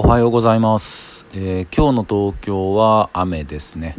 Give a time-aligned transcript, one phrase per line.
[0.00, 3.96] おはようございます、えー今日の東京は雨ですね。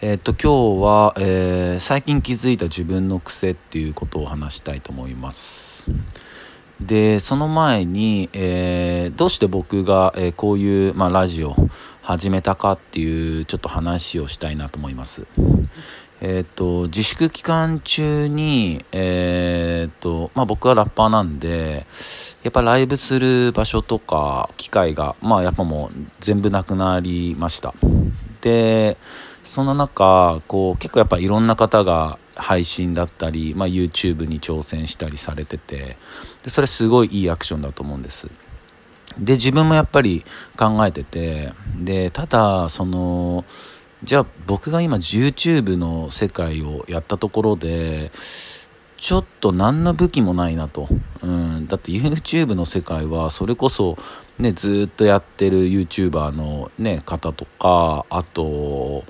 [0.00, 5.86] えーっと今日は、えー最近気づいた自分の癖っていうことを話したいと思います。
[6.80, 11.56] でその前に、えーどうして僕が、えこういう、まあ、ラジオ
[12.00, 15.26] 始めたかっていうちょっと話をしたいなと思います。
[16.24, 21.84] えーっと自粛期間中に、えーっとまあ、僕はラッパーなんで
[22.44, 27.74] やっぱライブする場所とか機会が、まあ、やっぱもう全部なくなりました。
[28.40, 28.96] で
[29.42, 35.96] その中こう結構やっぱいろんな方が配信だったり、まあ、YouTube に挑戦したりされてて
[36.44, 38.28] でそれすごいいいアクションだと思うんです。
[39.18, 40.24] で自分もやっぱり
[40.56, 43.44] 考えててでただその
[44.04, 48.10] じゃあ僕が今 YouTube の世界をやったところで
[48.96, 50.88] ちょっと何の武器もないなと、
[51.22, 53.96] うん、だって YouTube の世界はそれこそ、
[54.40, 59.04] ね、ずっとやってる YouTuber の、ね、方とかあと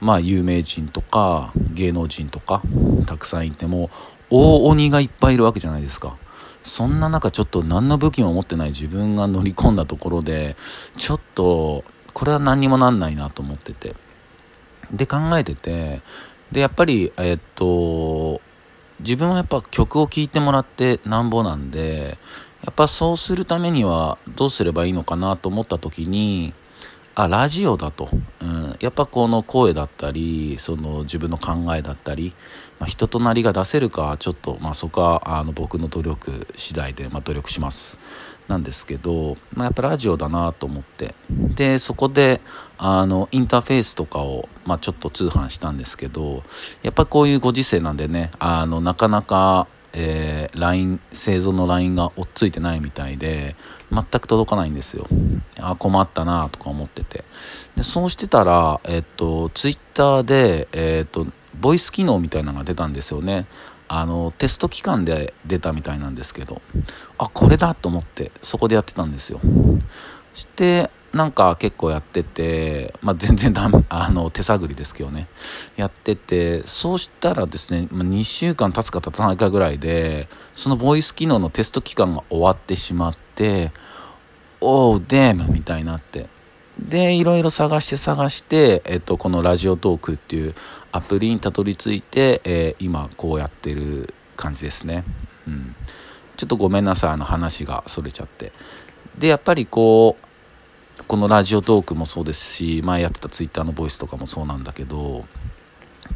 [0.00, 2.62] まあ有名人とか芸能人とか
[3.04, 3.90] たくさんいても
[4.30, 6.16] 大鬼がいっぱいいるわけじゃないですか。
[6.62, 10.56] そんな中ちょっと何の武器も持ってない自分が乗り込んだところで
[10.96, 13.94] ちょっとこれは何にもなんないなと思ってて。
[14.92, 16.02] で考えてて
[16.52, 18.40] でやっぱりえっと
[19.00, 22.18] 自分はやっぱ曲を聴いてもらってなんぼなんで
[22.64, 26.54] やっぱそうするためにはどうすればいいのかなと思った時に
[27.14, 28.08] あラジオだと、
[28.40, 32.34] うん、やっぱこの声だったりその自分の考えだったり、
[32.80, 37.98] まあ、人となりが出せるかちょっと、まあ、そこはあの僕の努力次第で、まあ、努力します。
[38.48, 41.14] なんですけど、まあ、やっぱラジオだなと思って。
[41.30, 42.40] でそこで
[42.76, 46.42] あのインターフェースとかを、まあ、ちょっと通販したんですけど
[46.82, 53.54] やっぱこういうご時世なんでねあのなかなかえー、LINE 製造の LINE が追っついてないみたいで
[53.92, 55.06] 全く届かないんですよ。
[55.58, 57.24] あ困ったなとか思ってて。
[57.76, 61.26] でそうしてたら、えっと、Twitter で、えっと、
[61.58, 63.46] ボイス機能みたいなのが出たんですよね。
[63.86, 66.60] あのテスト期間で出たみたいなんですけど。
[67.18, 69.40] あこれだと思ってそこでやってたんですよ。
[70.34, 75.28] してなんか結構やってて、まあ、全然ダメあの手探りですけどね。
[75.76, 83.70] やっててそうしたらですねま2週間経つか経たないかぐらいでそのボイス機能のテスト期間が終わってしまって
[84.60, 86.26] おうデームみたいになって
[86.78, 90.56] でいろいろ探して探して、えっと、このラジオトークっていう
[90.90, 95.04] アプリにたどり着いて、えー今こうやってる感じですね、
[95.46, 95.76] うん、
[96.36, 98.50] ちょっとごめんなさいあの話がそれちゃって。
[99.16, 100.26] でやっぱりこう
[101.06, 105.24] このラジオトークもそうですし前やってたツイッターのボイスとかもそうなんだけど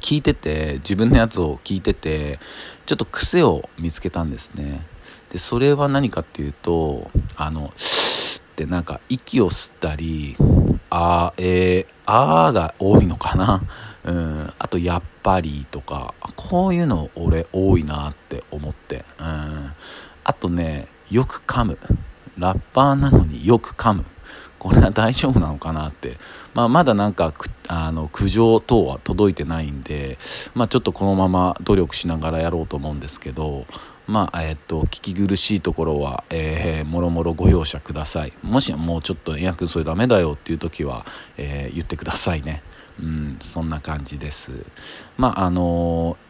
[0.00, 2.38] 聞いてて自分のやつを聞いてて
[2.86, 4.86] ちょっと癖を見つけたんですね。
[5.30, 7.70] でそれは何かっていうとあのっ
[8.56, 10.36] てなんか息を吸ったり
[10.90, 13.62] あーえー、あーが多いのかな。
[14.04, 14.52] うん。
[14.58, 19.04] あとやっぱりとかこういうの俺多いなって思って。
[19.18, 19.72] うん。
[20.24, 21.78] あとねよく噛む。
[22.38, 24.04] ラッパーなのによく噛む。
[24.58, 26.16] これは大丈夫なのかなって、
[26.54, 27.32] まあ、まだなんか
[27.68, 30.18] あの苦情等は届いてないんで、
[30.54, 33.66] まあ、ちょっとこのまま努力しながらやろうと思うんですけど、
[34.06, 38.32] まあえっと聞き苦しいところは、えーもろもろご容赦ください。
[38.42, 41.04] もしもうちょっと「いやくんそれダメだよ」っていう時は、
[41.36, 42.62] えー言ってくださいね。
[43.00, 44.64] うんそんな感じです。
[45.16, 46.28] まああのー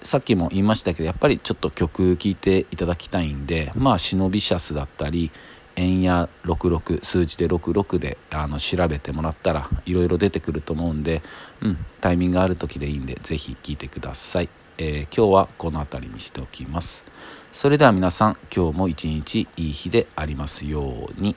[0.00, 5.32] さっきも言いましたけどやっぱりちょっと曲聴いていただきたいんでまあ忍びシャスだったり
[5.78, 11.22] 円や66数字で66であの調べてもらったらいろいろ出てくると思うんで、
[11.62, 17.04] うん、タイミングがある時でいいんでぜひ聞いてください、えー今日はこの辺りにしておきます。
[17.52, 21.34] それでは皆さん今日も一日いい日でありますように。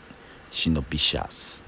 [0.52, 1.64] シノビシャス。